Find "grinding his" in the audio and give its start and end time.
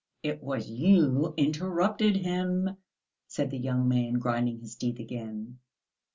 4.13-4.75